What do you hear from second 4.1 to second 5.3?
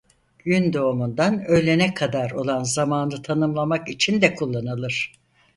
de kullanılır.